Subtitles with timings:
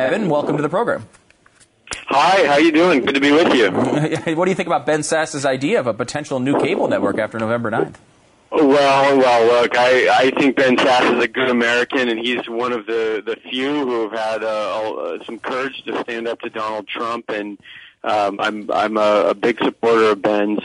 [0.00, 1.06] Evan, welcome to the program.
[2.06, 3.04] Hi, how you doing?
[3.04, 3.70] Good to be with you.
[4.34, 7.38] what do you think about Ben Sasse's idea of a potential new cable network after
[7.38, 7.96] November 9th?
[8.50, 12.72] Well, well, look, I, I think Ben Sasse is a good American, and he's one
[12.72, 16.50] of the, the few who have had uh, uh, some courage to stand up to
[16.50, 17.58] Donald Trump, and
[18.02, 20.60] um, I'm I'm a, a big supporter of Ben's.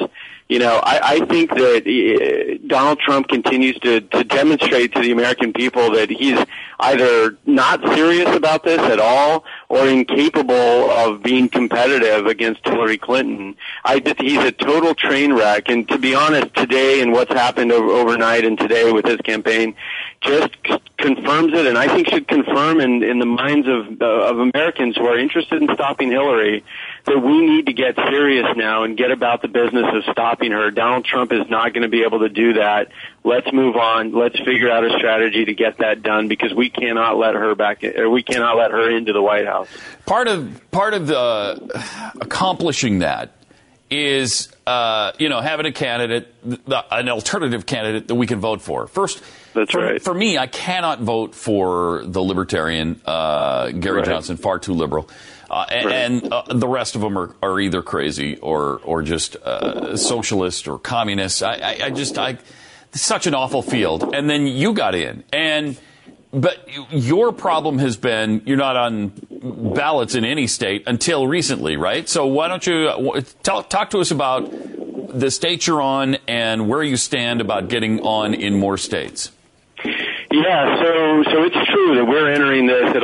[0.48, 5.12] You know, I, I think that uh, Donald Trump continues to, to demonstrate to the
[5.12, 6.38] American people that he's
[6.80, 10.54] either not serious about this at all or incapable
[10.92, 13.56] of being competitive against Hillary Clinton.
[13.84, 15.68] I just, he's a total train wreck.
[15.70, 19.76] And to be honest, today and what's happened over, overnight and today with his campaign
[20.26, 24.06] just c- confirms it, and I think should confirm in, in the minds of uh,
[24.06, 26.64] of Americans who are interested in stopping Hillary
[27.06, 30.72] that we need to get serious now and get about the business of stopping her.
[30.72, 32.90] Donald Trump is not going to be able to do that.
[33.24, 34.12] Let's move on.
[34.12, 37.84] Let's figure out a strategy to get that done because we cannot let her back.
[37.84, 39.68] In, Or we cannot let her into the White House.
[40.06, 43.32] Part of part of the accomplishing that
[43.90, 46.34] is uh, you know having a candidate,
[46.92, 48.88] an alternative candidate that we can vote for.
[48.88, 49.22] First,
[49.54, 50.02] That's for, right.
[50.02, 54.06] for me, I cannot vote for the libertarian uh, Gary Right.
[54.06, 55.10] Johnson, far too liberal.
[55.50, 55.96] Uh, and Right.
[55.96, 60.68] and uh, the rest of them are, are either crazy or or just uh, socialist
[60.68, 61.44] or communist.
[61.44, 62.38] I, I, I just I
[62.94, 64.16] such an awful field.
[64.16, 65.78] And then you got in, and
[66.36, 72.08] but your problem has been you're not on ballots in any state until recently, right?
[72.10, 74.50] So why don't you uh, talk, talk to us about
[75.18, 79.32] the state you're on and where you stand about getting on in more states?
[80.32, 82.95] Yeah, so so it's true that we're entering this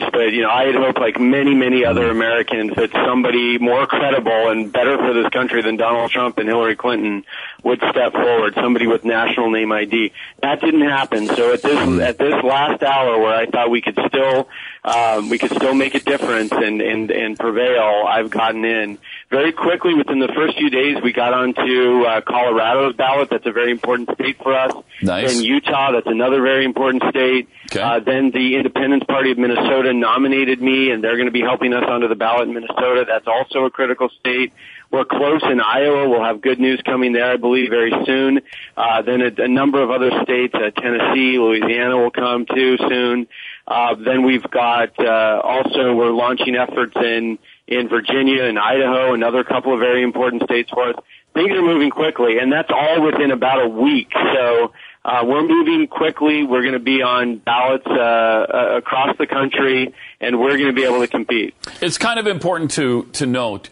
[0.00, 4.48] but you know, I had hoped, like many many other Americans, that somebody more credible
[4.50, 7.24] and better for this country than Donald Trump and Hillary Clinton
[7.62, 8.54] would step forward.
[8.54, 10.12] Somebody with national name ID.
[10.42, 11.26] That didn't happen.
[11.26, 14.48] So at this at this last hour, where I thought we could still
[14.84, 18.98] um, we could still make a difference and and and prevail, I've gotten in
[19.30, 19.94] very quickly.
[19.94, 23.30] Within the first few days, we got onto uh, Colorado's ballot.
[23.30, 24.74] That's a very important state for us.
[25.02, 25.36] Nice.
[25.36, 27.48] And Utah, that's another very important state.
[27.72, 27.80] Okay.
[27.80, 31.72] Uh, then the Independence Party of Minnesota nominated me, and they're going to be helping
[31.72, 33.04] us onto the ballot in Minnesota.
[33.08, 34.52] That's also a critical state.
[34.90, 36.08] We're close in Iowa.
[36.08, 38.42] We'll have good news coming there, I believe, very soon.
[38.76, 43.26] Uh, then a, a number of other states, uh, Tennessee, Louisiana will come too soon.
[43.66, 49.42] Uh, then we've got uh, also we're launching efforts in in Virginia and Idaho, another
[49.42, 50.96] couple of very important states for us.
[51.32, 54.12] Things are moving quickly, and that's all within about a week.
[54.12, 54.72] So
[55.04, 56.44] uh, we're moving quickly.
[56.44, 60.72] We're going to be on ballots uh, uh, across the country, and we're going to
[60.72, 61.54] be able to compete.
[61.80, 63.70] It's kind of important to to note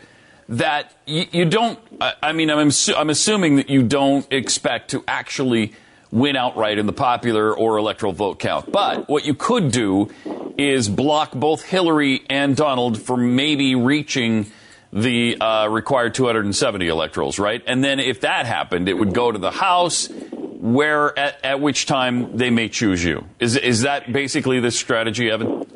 [0.48, 1.78] that you, you don't.
[2.00, 5.74] I, I mean, I'm I'm assuming that you don't expect to actually
[6.12, 8.70] win outright in the popular or electoral vote count.
[8.70, 10.10] But what you could do
[10.56, 14.46] is block both Hillary and Donald from maybe reaching
[14.92, 17.62] the uh, required 270 electorals, right?
[17.66, 21.86] And then if that happened, it would go to the House, where at, at which
[21.86, 23.24] time they may choose you.
[23.40, 25.66] Is is that basically the strategy, Evan?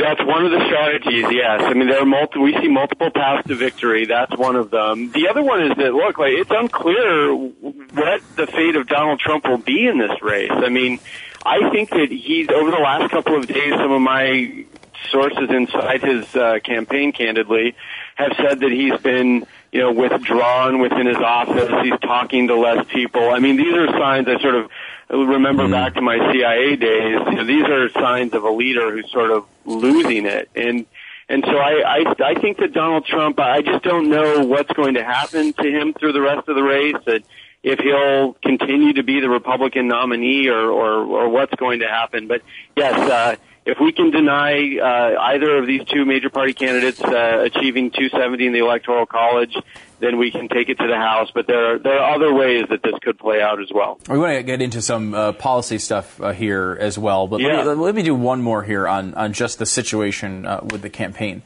[0.00, 1.24] That's one of the strategies.
[1.30, 4.06] Yes, I mean there are multi- We see multiple paths to victory.
[4.06, 5.10] That's one of them.
[5.12, 9.46] The other one is that look, like it's unclear what the fate of Donald Trump
[9.46, 10.50] will be in this race.
[10.52, 11.00] I mean,
[11.46, 13.72] I think that he's over the last couple of days.
[13.74, 14.64] Some of my
[15.10, 17.74] sources inside his uh, campaign, candidly,
[18.16, 21.70] have said that he's been, you know, withdrawn within his office.
[21.82, 23.30] He's talking to less people.
[23.30, 24.70] I mean, these are signs I sort of
[25.10, 27.18] remember back to my CIA days.
[27.26, 30.48] You know, these are signs of a leader who's sort of losing it.
[30.54, 30.86] And
[31.28, 33.38] and so I, I I think that Donald Trump.
[33.40, 36.62] I just don't know what's going to happen to him through the rest of the
[36.62, 36.96] race.
[37.06, 37.22] That
[37.62, 42.26] if he'll continue to be the Republican nominee or or, or what's going to happen.
[42.28, 42.42] But
[42.76, 42.94] yes.
[42.94, 47.90] uh if we can deny uh, either of these two major party candidates uh, achieving
[47.90, 49.56] 270 in the electoral college,
[50.00, 51.30] then we can take it to the House.
[51.34, 53.98] But there are, there are other ways that this could play out as well.
[54.08, 57.62] We want to get into some uh, policy stuff uh, here as well, but Yeah.
[57.62, 60.82] let, me, let me do one more here on, on just the situation uh, with
[60.82, 61.42] the campaign.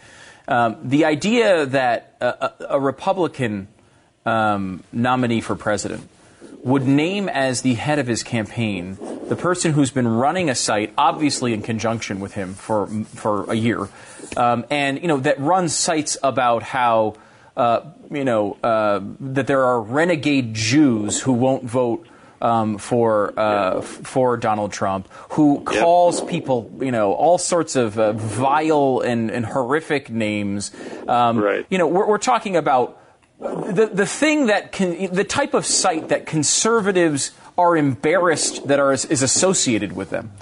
[0.49, 3.69] Um, the idea that a, a, a Republican
[4.27, 6.09] um, nominee for president
[6.63, 10.93] would name as the head of his campaign the person who's been running a site,
[10.97, 13.89] obviously in conjunction with him for for a year,
[14.37, 17.15] um, and you know that runs sites about how
[17.57, 22.07] uh, you know uh, that there are renegade Jews who won't vote.
[22.41, 28.13] Um, for uh, for Donald Trump, who calls people, you know, all sorts of uh,
[28.13, 30.71] vile and, and horrific names.
[31.09, 31.67] Um, Right.
[31.69, 33.03] You know, we're, we're talking about
[33.41, 38.93] the the thing that can the type of site that conservatives are embarrassed that are
[38.93, 40.33] is associated with them.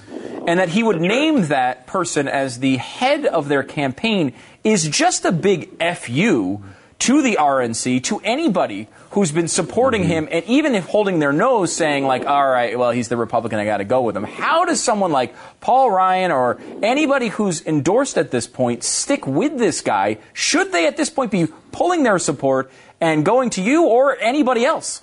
[0.46, 4.32] And that he would name that person as the head of their campaign
[4.62, 6.62] is just a big fu
[6.98, 10.10] to the RNC to anybody who's been supporting mm-hmm.
[10.10, 13.58] him and even if holding their nose saying like all right well he's the republican
[13.58, 14.24] I got to go with him.
[14.24, 19.58] How does someone like Paul Ryan or anybody who's endorsed at this point stick with
[19.58, 20.18] this guy?
[20.32, 22.70] Should they at this point be pulling their support
[23.00, 25.02] and going to you or anybody else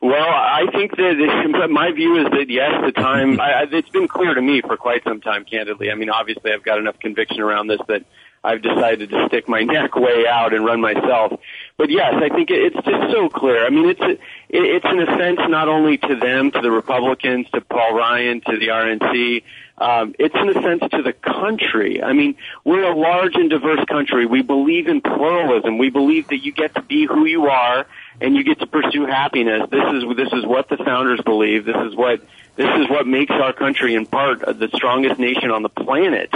[0.00, 4.34] Well, I think that my view is that yes, the time I, it's been clear
[4.34, 5.44] to me for quite some time.
[5.46, 8.04] Candidly, I mean, obviously, I've got enough conviction around this that
[8.42, 11.40] I've decided to stick my neck way out and run myself.
[11.78, 13.64] But yes, I think it- it's just so clear.
[13.64, 14.20] I mean, it's it,
[14.50, 18.68] it's an offense not only to them, to the Republicans, to Paul Ryan, to the
[18.68, 19.42] RNC.
[19.76, 22.02] Um, it's an offense to the country.
[22.02, 24.24] I mean, we're a large and diverse country.
[24.24, 25.78] We believe in pluralism.
[25.78, 27.86] We believe that you get to be who you are
[28.20, 29.68] and you get to pursue happiness.
[29.70, 31.64] This is this is what the founders believe.
[31.64, 32.20] This is what
[32.56, 36.32] this is what makes our country in part the strongest nation on the planet.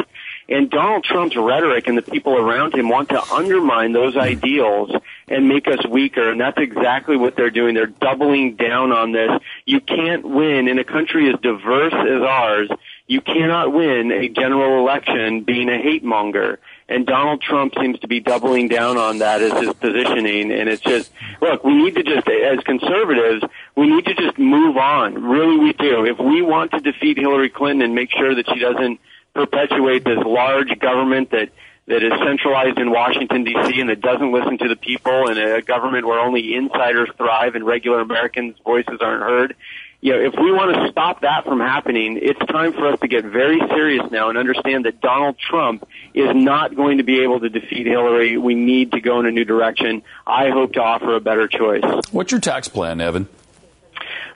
[0.48, 4.90] And Donald Trump's rhetoric and the people around him want to undermine those ideals
[5.28, 6.30] and make us weaker.
[6.30, 7.74] And that's exactly what they're doing.
[7.74, 9.30] They're doubling down on this.
[9.66, 12.70] You can't win in a country as diverse as ours.
[13.08, 16.60] You cannot win a general election being a hate monger.
[16.90, 20.52] And Donald Trump seems to be doubling down on that as his positioning.
[20.52, 21.10] And it's just,
[21.40, 23.44] look, we need to just, as conservatives,
[23.76, 25.14] we need to just move on.
[25.22, 26.04] Really, we do.
[26.04, 29.00] If we want to defeat Hillary Clinton and make sure that she doesn't
[29.34, 31.50] perpetuate this large government that
[31.88, 33.80] that is centralized in Washington D.C.
[33.80, 37.64] and that doesn't listen to the people, and a government where only insiders thrive and
[37.64, 39.56] regular Americans' voices aren't heard.
[40.00, 43.08] You know, if we want to stop that from happening, it's time for us to
[43.08, 47.40] get very serious now and understand that Donald Trump is not going to be able
[47.40, 48.36] to defeat Hillary.
[48.36, 50.02] We need to go in a new direction.
[50.24, 51.82] I hope to offer a better choice.
[52.12, 53.28] What's your tax plan, Evan?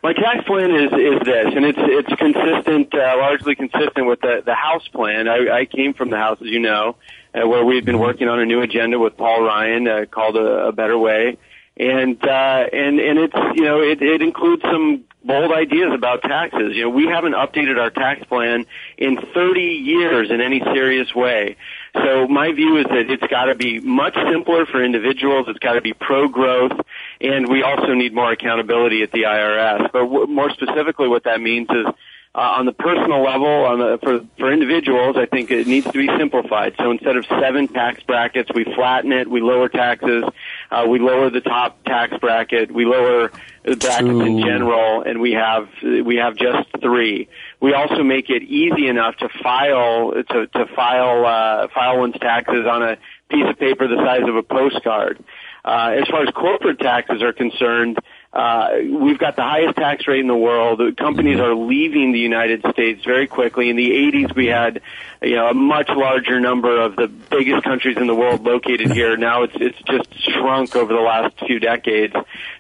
[0.02, 4.42] My tax plan is is this, and it's it's consistent, uh, largely consistent with the
[4.44, 5.28] the House plan.
[5.28, 6.96] I, I came from the House, as you know,
[7.32, 10.66] uh, where we've been working on a new agenda with Paul Ryan uh, called a,
[10.66, 11.38] a Better Way,
[11.76, 16.74] and uh, and and it's you know it, it includes some bold ideas about taxes.
[16.76, 18.66] You know, we haven't updated our tax plan
[18.98, 21.56] in 30 years in any serious way.
[21.94, 25.46] So my view is that it's got to be much simpler for individuals.
[25.48, 26.80] It's got to be pro-growth,
[27.20, 29.92] and we also need more accountability at the IRS.
[29.92, 31.86] But w- more specifically, what that means is
[32.34, 35.92] uh, on the personal level, on the, for for individuals, I think it needs to
[35.92, 36.74] be simplified.
[36.78, 39.28] So instead of seven tax brackets, we flatten it.
[39.28, 40.24] We lower taxes.
[40.72, 42.72] Uh, we lower the top tax bracket.
[42.72, 43.30] We lower
[43.62, 47.28] the brackets in general, and we have we have just three.
[47.60, 52.66] We also make it easy enough to file to to file uh, file one's taxes
[52.66, 52.96] on a
[53.30, 55.22] piece of paper the size of a postcard.
[55.62, 57.98] Uh, as far as corporate taxes are concerned,
[58.32, 60.80] uh, we've got the highest tax rate in the world.
[60.96, 63.68] Companies are leaving the United States very quickly.
[63.68, 64.80] In the 80s, we had,
[65.20, 69.18] you know, a much larger number of the biggest countries in the world located here.
[69.18, 72.14] Now it's it's just shrunk over the last few decades.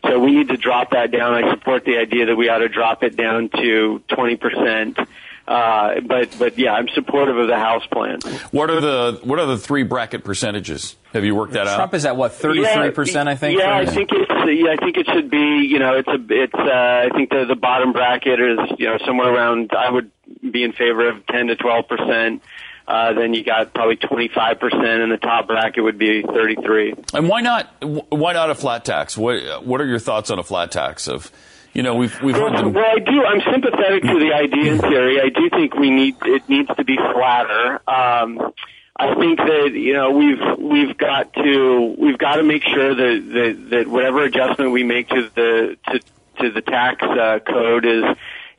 [0.06, 1.42] So we need to drop that down.
[1.42, 4.98] I support the idea that we ought to drop it down to 20 percent.
[5.46, 8.20] Uh, but but yeah, I'm supportive of the House plan.
[8.52, 10.96] What are the what are the three bracket percentages?
[11.12, 11.76] Have you worked that out?
[11.76, 13.58] Trump is at what thirty three percent, I think.
[13.58, 14.30] Yeah, I think it's.
[14.30, 15.66] Yeah, I think it should be.
[15.68, 16.18] You know, it's a.
[16.30, 16.54] It's.
[16.54, 18.58] Uh, I think the the bottom bracket is.
[18.78, 19.72] You know, somewhere around.
[19.76, 20.10] I would
[20.48, 22.42] be in favor of ten to twelve percent.
[22.86, 26.56] Uh, then you got probably twenty five percent, and the top bracket would be thirty
[26.56, 26.94] three.
[27.14, 27.68] And why not?
[28.10, 29.16] Why not a flat tax?
[29.16, 31.08] What What are your thoughts on a flat tax?
[31.08, 31.30] Of,
[31.72, 32.72] you know, we've we've heard Well, them.
[32.72, 33.24] well, I do.
[33.24, 35.20] I'm sympathetic to the idea in theory.
[35.20, 37.80] I do think we need it needs to be flatter.
[37.88, 38.52] Um,
[38.94, 43.30] I think that you know we've we've got to we've got to make sure that
[43.32, 46.00] that, that whatever adjustment we make to the to
[46.40, 48.04] to the tax uh, code is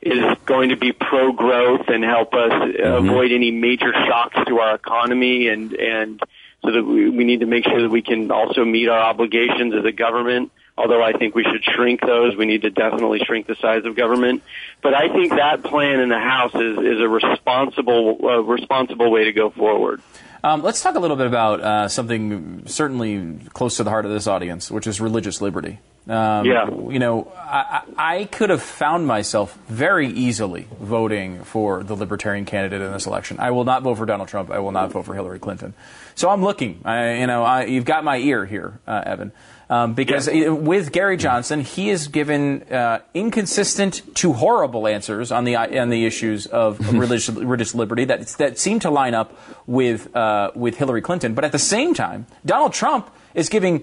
[0.02, 2.52] is going to be pro growth and help us
[2.82, 6.20] avoid any major shocks to our economy and and
[6.64, 9.72] so that we, we need to make sure that we can also meet our obligations
[9.74, 10.50] as a government.
[10.76, 13.94] Although I think we should shrink those, we need to definitely shrink the size of
[13.94, 14.42] government.
[14.82, 19.24] But I think that plan in the House is, is a responsible uh, responsible way
[19.24, 20.02] to go forward.
[20.42, 24.10] Um, let's talk a little bit about uh, something certainly close to the heart of
[24.10, 25.78] this audience, which is religious liberty.
[26.06, 26.68] Um, Yeah.
[26.68, 32.82] You know, I, I could have found myself very easily voting for the Libertarian candidate
[32.82, 33.38] in this election.
[33.40, 34.50] I will not vote for Donald Trump.
[34.50, 35.72] I will not vote for Hillary Clinton.
[36.14, 36.82] So I'm looking.
[36.84, 39.32] I, you know, I, you've got my ear here, uh, Evan.
[39.74, 40.50] Um, because Yeah.
[40.50, 46.06] with Gary Johnson, he has given uh, inconsistent to horrible answers on the on the
[46.06, 49.32] issues of religious, religious liberty that that seem to line up
[49.66, 51.34] with uh, with Hillary Clinton.
[51.34, 53.82] But at the same time, Donald Trump is giving,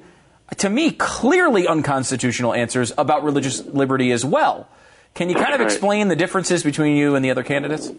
[0.58, 4.70] to me, clearly unconstitutional answers about religious liberty as well.
[5.14, 7.92] Can you kind of explain the differences between you and the other candidates?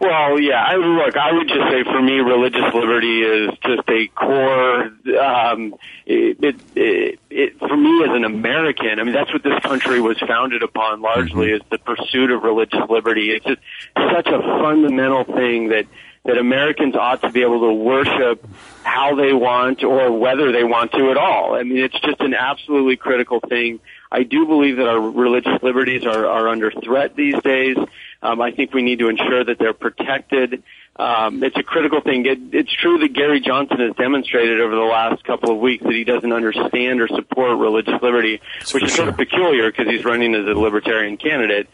[0.00, 0.64] Well, yeah.
[0.66, 1.14] I look.
[1.14, 4.84] I would just say for me, religious liberty is just a core.
[5.20, 5.74] Um,
[6.06, 8.98] it, it, it, it for me as an American.
[8.98, 12.80] I mean, that's what this country was founded upon largely is the pursuit of religious
[12.88, 13.30] liberty.
[13.30, 13.60] It's just
[13.94, 15.86] such a fundamental thing that
[16.24, 18.46] that Americans ought to be able to worship
[18.82, 21.54] how they want or whether they want to at all.
[21.54, 23.80] I mean, it's just an absolutely critical thing.
[24.12, 27.76] I do believe that our religious liberties are, are under threat these days.
[28.22, 30.62] Um, I think we need to ensure that they're protected.
[30.96, 32.26] Um, it's a critical thing.
[32.26, 35.94] It, it's true that Gary Johnson has demonstrated over the last couple of weeks that
[35.94, 40.34] he doesn't understand or support religious liberty, which is sort of peculiar because he's running
[40.34, 41.68] as a libertarian candidate.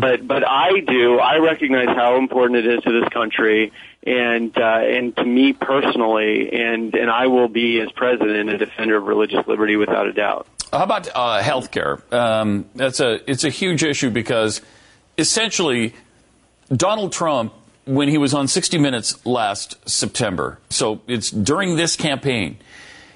[0.00, 1.18] But but I do.
[1.18, 6.50] I recognize how important it is to this country and uh, and to me personally,
[6.52, 10.46] and and I will be as president a defender of religious liberty without a doubt.
[10.72, 12.00] How about uh, health care?
[12.10, 14.62] Um, that's a it's a huge issue because
[15.18, 15.94] essentially
[16.74, 17.52] Donald Trump,
[17.84, 22.58] when he was on 60 Minutes last September, so it's during this campaign,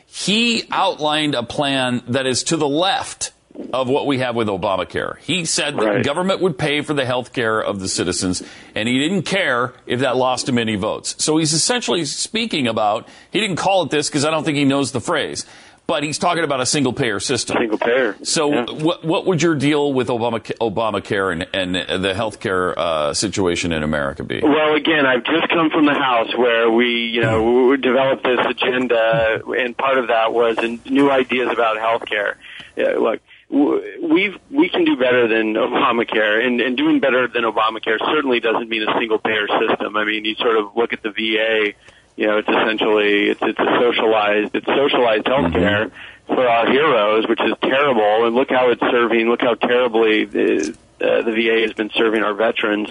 [0.06, 3.32] he outlined a plan that is to the left
[3.72, 5.18] of what we have with Obamacare.
[5.18, 8.42] He said that government would pay for the health care of the citizens,
[8.74, 11.14] and he didn't care if that lost him any votes.
[11.22, 14.64] So he's essentially speaking about, he didn't call it this because I don't think he
[14.64, 15.46] knows the phrase,
[15.86, 17.56] but he's talking about a single payer system.
[17.58, 18.16] Single payer.
[18.22, 18.64] So, Yeah.
[18.70, 23.82] what what would your deal with Obama Obamacare and, and the healthcare uh, situation in
[23.82, 24.40] America be?
[24.42, 28.40] Well, again, I've just come from the House where we, you know, we developed this
[28.46, 32.36] agenda, and part of that was new ideas about healthcare.
[32.76, 37.98] Yeah, look, we've we can do better than Obamacare, and, and doing better than Obamacare
[37.98, 39.96] certainly doesn't mean a single payer system.
[39.96, 41.72] I mean, you sort of look at the VA.
[42.16, 45.90] You know, it's essentially it's it's a socialized it's socialized healthcare
[46.26, 48.26] for our heroes, which is terrible.
[48.26, 49.28] And look how it's serving.
[49.28, 52.88] Look how terribly the, uh, the VA has been serving our veterans.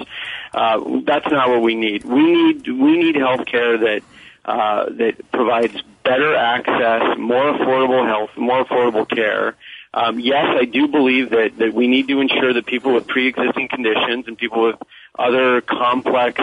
[0.53, 2.03] Uh, that's not what we need.
[2.03, 4.01] We need we need health care that
[4.46, 9.56] uh, that provides better access, more affordable health, more affordable care.
[9.94, 13.68] Um, yes, I do believe that, that we need to ensure that people with pre-existing
[13.70, 14.75] conditions and people with
[15.18, 16.42] other complex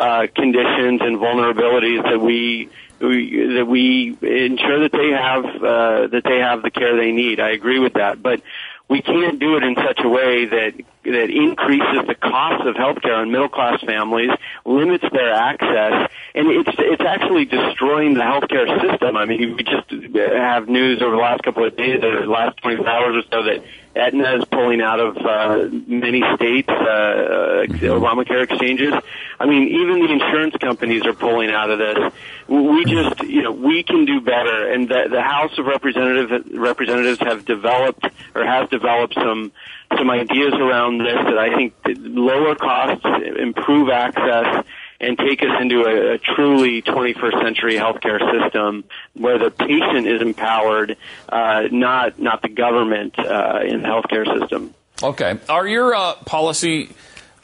[0.00, 6.22] uh, conditions and vulnerabilities that we, we that we ensure that they have uh, that
[6.24, 7.38] they have the care they need.
[7.38, 8.40] I agree with that, but
[8.88, 13.18] we can't do it in such a way that that increases the cost of healthcare
[13.18, 14.30] on middle class families,
[14.64, 19.16] limits their access, and it's it's actually destroying the healthcare system.
[19.16, 22.56] I mean, we just have news over the last couple of days, or the last
[22.62, 23.64] 24 hours or so, that
[23.94, 28.94] Aetna is pulling out of uh, many states uh, uh, Obamacare exchanges.
[29.38, 32.12] I mean, even the insurance companies are pulling out of this.
[32.46, 37.18] We just, you know, we can do better, and the, the House of Representatives representatives
[37.20, 39.50] have developed or has developed some
[39.96, 43.04] some ideas around this that I think lower costs,
[43.38, 44.64] improve access,
[45.00, 50.20] and take us into a, a truly 21st century healthcare system where the patient is
[50.20, 50.96] empowered,
[51.28, 54.74] uh, not not the government uh, in the healthcare system.
[55.02, 56.90] Okay, are your uh, policy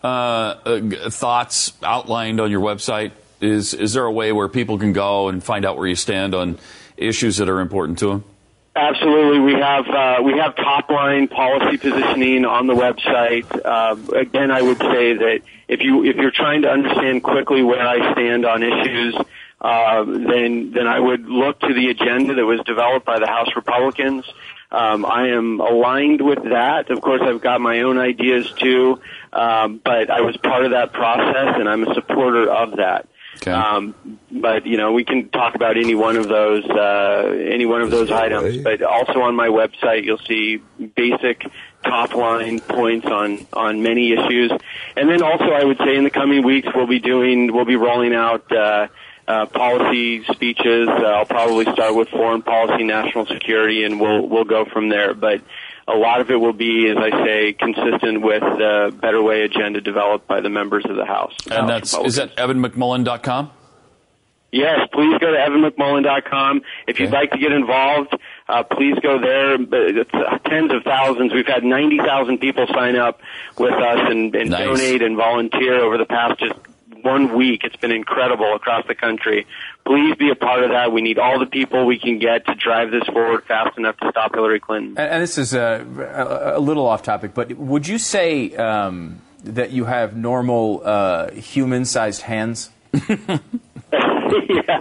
[0.04, 3.12] uh, uh, thoughts outlined on your website?
[3.40, 6.34] Is is there a way where people can go and find out where you stand
[6.34, 6.58] on
[6.96, 8.24] issues that are important to them?
[8.76, 13.46] Absolutely, we have uh, we have top line policy positioning on the website.
[13.64, 17.80] Uh, again, I would say that if you if you're trying to understand quickly where
[17.80, 19.16] I stand on issues,
[19.62, 23.48] uh, then then I would look to the agenda that was developed by the House
[23.56, 24.26] Republicans.
[24.70, 26.90] Um, I am aligned with that.
[26.90, 29.00] Of course, I've got my own ideas too,
[29.32, 33.08] um, but I was part of that process, and I'm a supporter of that.
[33.36, 33.50] Okay.
[33.50, 33.94] Um,
[34.30, 37.90] but you know, we can talk about any one of those, uh, any one of
[37.90, 38.58] those items.
[38.58, 40.62] But also on my website, you'll see
[40.94, 41.46] basic
[41.84, 44.52] top line points on on many issues.
[44.96, 47.76] And then also, I would say in the coming weeks, we'll be doing, we'll be
[47.76, 48.50] rolling out.
[48.50, 48.88] Uh,
[49.28, 50.88] uh, policy speeches.
[50.88, 55.14] Uh, I'll probably start with foreign policy, national security, and we'll we'll go from there.
[55.14, 55.40] But
[55.88, 59.80] a lot of it will be, as I say, consistent with the Better Way agenda
[59.80, 61.34] developed by the members of the House.
[61.50, 63.50] And House that's is that evanmcmullen.com?
[64.52, 66.62] Yes, please go to evanmcmullen.com.
[66.86, 67.16] If you'd Okay.
[67.16, 68.16] like to get involved,
[68.48, 69.54] uh, please go there.
[69.60, 70.10] It's
[70.48, 71.32] tens of thousands.
[71.34, 73.20] We've had 90,000 people sign up
[73.58, 74.64] with us and, and Nice.
[74.64, 76.54] donate and volunteer over the past just
[77.06, 77.62] one week.
[77.64, 79.46] It's been incredible across the country.
[79.86, 80.92] Please be a part of that.
[80.92, 84.10] We need all the people we can get to drive this forward fast enough to
[84.10, 84.98] stop Hillary Clinton.
[84.98, 85.84] And, and this is uh,
[86.52, 91.30] a, a little off topic, but would you say um, that you have normal uh,
[91.30, 92.70] human-sized hands?
[94.48, 94.80] yeah.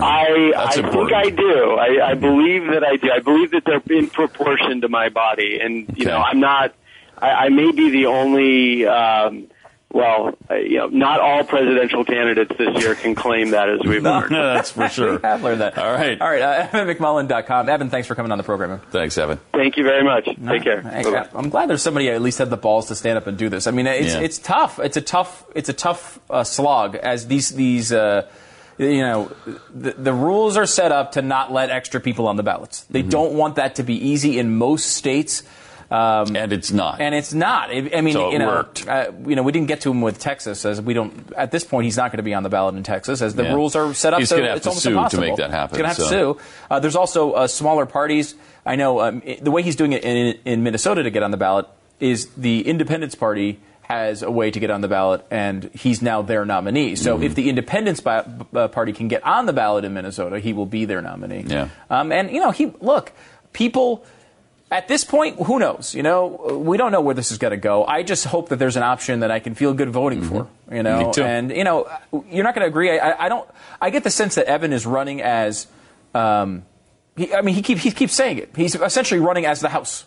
[0.00, 1.12] I, I think.
[1.12, 1.74] I do.
[1.74, 3.10] I, I believe that I do.
[3.10, 6.74] I believe that they're in proportion to my body, and you know, I'm not.
[7.18, 8.86] I, I may be the only.
[8.86, 9.48] Um,
[9.92, 14.02] well, uh, you know, not all presidential candidates this year can claim that, as we've
[14.02, 14.30] learned.
[14.30, 15.16] No, that's for sure.
[15.16, 15.78] We have learned that.
[15.78, 16.20] All right.
[16.20, 17.68] All right, uh, EvanMcMullen.com.
[17.68, 18.80] Evan, thanks for coming on the program.
[18.90, 19.38] Thanks, Evan.
[19.52, 20.24] Thank you very much.
[20.26, 20.82] Take care.
[20.82, 21.04] Hey,
[21.34, 23.48] I'm glad there's somebody who at least had the balls to stand up and do
[23.48, 23.66] this.
[23.66, 24.20] I mean, it's Yeah.
[24.20, 24.78] it's tough.
[24.78, 28.26] It's a tough it's a tough uh, slog as these these uh,
[28.76, 29.32] you know
[29.74, 32.82] the, the rules are set up to not let extra people on the ballots.
[32.84, 33.08] They Mm-hmm.
[33.08, 35.42] don't want that to be easy in most states.
[35.90, 37.00] Um, And it's not.
[37.00, 37.70] and it's not.
[37.70, 38.86] I mean, So it you know, worked.
[38.86, 41.32] Uh, you know, we didn't get to him with Texas, as we don't.
[41.34, 43.44] At this point, he's not going to be on the ballot in Texas, as the
[43.44, 43.54] Yeah.
[43.54, 44.18] rules are set up.
[44.20, 45.22] He's so it's to almost sue to impossible.
[45.22, 46.34] make that happen, He's going to have so.
[46.34, 46.44] to sue.
[46.70, 48.34] Uh, there's also uh, smaller parties.
[48.66, 51.30] I know um, i- the way he's doing it in, in Minnesota to get on
[51.30, 51.66] the ballot
[52.00, 56.20] is the Independence Party has a way to get on the ballot, and he's now
[56.20, 56.94] their nominee.
[56.96, 57.22] So Mm-hmm.
[57.24, 60.84] if the Independence uh, Party can get on the ballot in Minnesota, he will be
[60.84, 61.44] their nominee.
[61.46, 61.68] Yeah.
[61.88, 63.12] Um, and you know, he look
[63.54, 64.04] people.
[64.70, 65.94] At this point, who knows?
[65.94, 67.86] You know, we don't know where this is going to go.
[67.86, 70.46] I just hope that there's an option that I can feel good voting for.
[70.70, 71.06] You know, Mm-hmm.
[71.08, 71.22] Me too.
[71.22, 71.88] and you know,
[72.30, 72.98] you're not going to agree.
[72.98, 73.48] I, I don't.
[73.80, 75.66] I get the sense that Evan is running as.
[76.14, 76.64] Um,
[77.16, 78.50] he, I mean, he, keep, he keeps saying it.
[78.56, 80.04] He's essentially running as the House.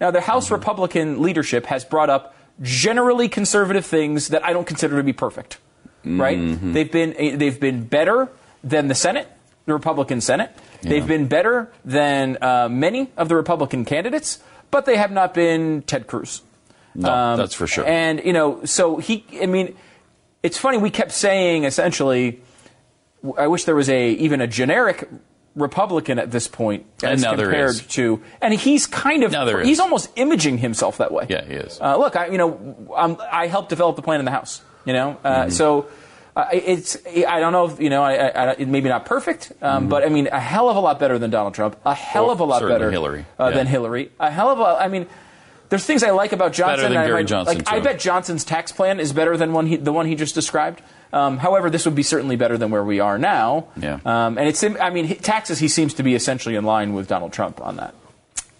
[0.00, 4.96] Now, the House Republican leadership has brought up generally conservative things that I don't consider
[4.96, 5.58] to be perfect.
[6.04, 6.38] Right?
[6.72, 8.28] They've been they've been better
[8.64, 9.28] than the Senate,
[9.68, 10.50] the Republican Senate.
[10.82, 14.38] They've been better than uh, many of the Republican candidates,
[14.70, 16.42] but they have not been Ted Cruz.
[16.94, 17.84] no, that's for sure.
[17.84, 19.24] Um, And you know, so he.
[19.40, 19.76] I mean,
[20.42, 20.78] it's funny.
[20.78, 22.40] We kept saying essentially,
[23.36, 25.08] I wish there was a even a generic
[25.56, 27.86] Republican at this point And as now there compared is.
[27.98, 29.80] to, and he's kind of Now there he's is.
[29.80, 31.26] almost imaging himself that way.
[31.28, 31.80] Yeah, he is.
[31.80, 34.62] Uh, look, I you know um, I helped develop the plan in the House.
[34.84, 35.50] You know, uh, Mm-hmm.
[35.50, 35.86] so.
[36.38, 36.96] Uh, it's.
[37.26, 38.00] I don't know if you know.
[38.04, 41.00] I, I, I, maybe not perfect, um, but I mean, a hell of a lot
[41.00, 41.76] better than Donald Trump.
[41.84, 43.26] A hell Or of a lot better Hillary.
[43.40, 43.56] uh, Yeah.
[43.56, 44.12] than Hillary.
[44.20, 44.80] A hell of a.
[44.80, 45.08] I mean,
[45.68, 46.92] there's things I like about Johnson.
[46.92, 49.66] than and I might- Johnson, Like I bet Johnson's tax plan is better than one
[49.66, 50.80] he, the one he just described.
[51.12, 53.66] Um, however, this would be certainly better than where we are now.
[53.76, 53.98] Yeah.
[54.04, 54.62] Um, and it's.
[54.62, 55.58] I mean, taxes.
[55.58, 57.94] He seems to be essentially in line with Donald Trump on that.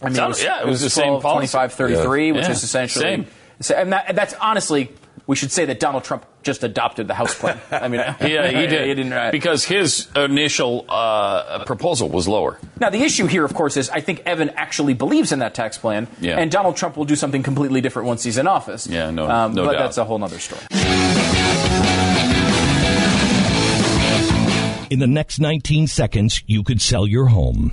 [0.02, 1.52] I mean, Sounds- yeah, it was the same 12, policy.
[1.52, 2.50] 25, 33, which Yeah.
[2.50, 3.02] is essentially.
[3.04, 3.26] Same.
[3.60, 4.90] So, and that, that's honestly,
[5.28, 7.60] we should say that Donald Trump just adopted the House plan.
[7.70, 8.88] I mean, yeah, he did.
[8.88, 12.58] he didn't, uh, because his initial uh, proposal was lower.
[12.80, 15.76] Now, the issue here, of course, is I think Evan actually believes in that tax
[15.76, 16.38] plan, Yeah.
[16.38, 18.86] and Donald Trump will do something completely different once he's in office.
[18.86, 19.78] Yeah, no- um, no but doubt.
[19.80, 20.62] that's a whole other story.
[24.90, 27.72] In the next 19 seconds, you could sell your home.